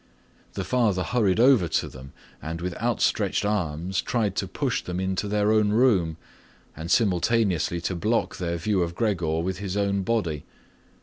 [0.53, 2.11] The father hurried over to them
[2.41, 6.17] and with outstretched arms tried to push them into their own room
[6.75, 10.43] and simultaneously to block their view of Gregor with his own body.